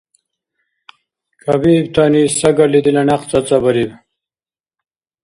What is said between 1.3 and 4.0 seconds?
Кабиибтани сагали дила някъ цӀацӀабариб.